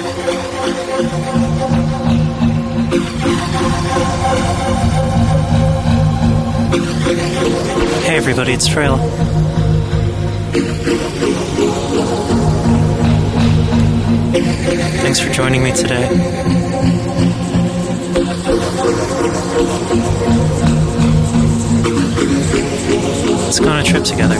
[0.00, 0.06] Hey
[8.16, 8.96] everybody, it's Frail.
[15.02, 16.08] Thanks for joining me today.
[23.44, 24.38] Let's go on a trip together.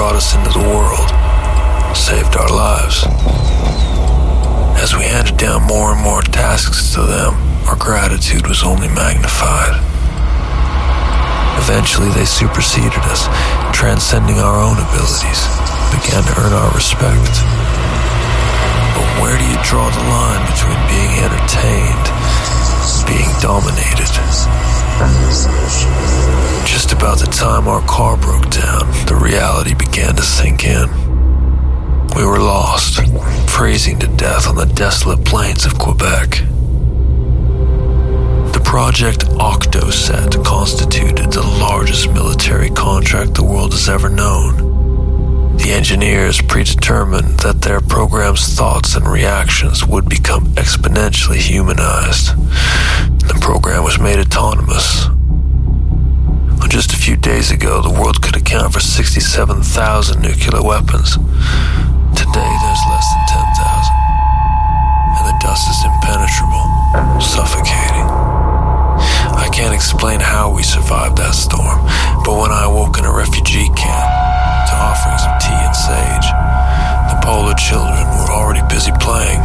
[0.00, 1.12] Brought us into the world,
[1.92, 3.04] saved our lives.
[4.80, 7.36] As we handed down more and more tasks to them,
[7.68, 9.76] our gratitude was only magnified.
[11.60, 13.28] Eventually, they superseded us,
[13.76, 15.44] transcending our own abilities,
[15.92, 17.36] began to earn our respect.
[18.96, 24.08] But where do you draw the line between being entertained and being dominated?
[26.66, 30.90] Just about the time our car broke down, the reality began to sink in.
[32.14, 33.00] We were lost,
[33.48, 36.42] freezing to death on the desolate plains of Quebec.
[38.52, 45.56] The Project Octoset constituted the largest military contract the world has ever known.
[45.56, 52.32] The engineers predetermined that their program's thoughts and reactions would become exponentially humanized.
[53.40, 55.08] Program was made autonomous.
[56.68, 61.18] Just a few days ago, the world could account for 67,000 nuclear weapons.
[62.14, 63.90] Today, there's less than 10,000.
[65.18, 66.62] And the dust is impenetrable,
[67.18, 68.06] suffocating.
[69.34, 71.82] I can't explain how we survived that storm,
[72.22, 74.08] but when I awoke in a refugee camp
[74.70, 76.28] to offerings of tea and sage,
[77.10, 79.42] the polar children were already busy playing.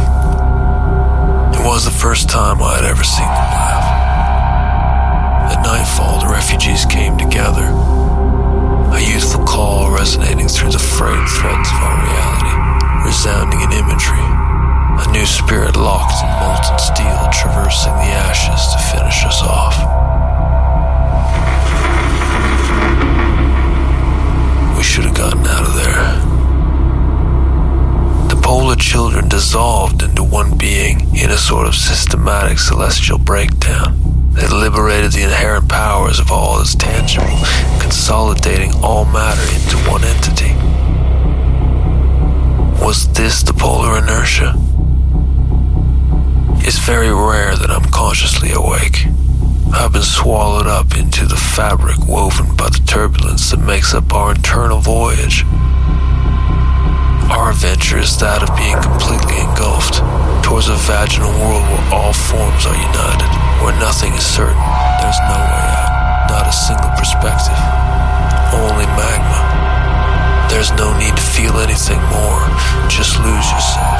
[1.66, 3.90] It was the first time I had ever seen them laugh.
[5.50, 7.66] At nightfall, the refugees came together,
[8.94, 12.54] a youthful call resonating through the frayed threads of our reality,
[13.02, 14.28] resounding in imagery,
[15.02, 19.74] a new spirit locked in molten steel traversing the ashes to finish us off.
[24.78, 26.25] We should have gotten out of there.
[28.46, 34.30] Polar children dissolved into one being in a sort of systematic celestial breakdown.
[34.34, 37.26] They liberated the inherent powers of all that's tangible,
[37.80, 40.54] consolidating all matter into one entity.
[42.80, 44.54] Was this the polar inertia?
[46.64, 49.06] It's very rare that I'm consciously awake.
[49.72, 54.36] I've been swallowed up into the fabric woven by the turbulence that makes up our
[54.36, 55.44] internal voyage.
[57.26, 59.98] Our adventure is that of being completely engulfed
[60.46, 63.26] towards a vaginal world where all forms are united,
[63.66, 64.62] where nothing is certain.
[65.02, 67.58] There's no way out, not a single perspective,
[68.54, 69.42] only magma.
[70.46, 72.46] There's no need to feel anything more,
[72.86, 73.98] just lose yourself.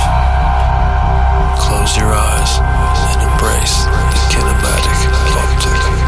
[1.58, 2.62] Close your eyes
[3.10, 4.98] and embrace the kinematic
[5.34, 6.05] optic.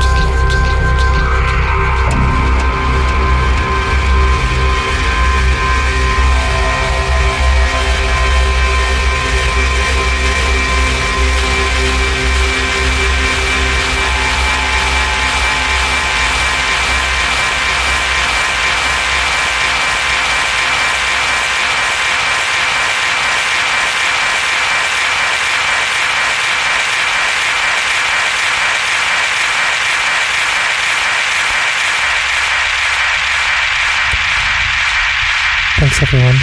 [36.00, 36.36] Everyone.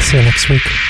[0.00, 0.83] See you next week.